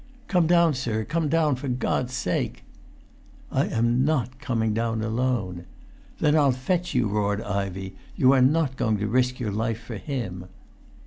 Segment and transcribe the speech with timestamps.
[0.27, 2.63] "Come down, sir, come down, for God's sake!"
[3.51, 5.65] "I am not coming down alone."
[6.17, 9.97] "Then I'll fetch you," roared Ivey; "you are not going to risk your life for
[9.97, 10.45] him!"